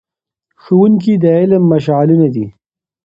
[0.61, 2.45] ښوونکي د علم مشعلونه دي.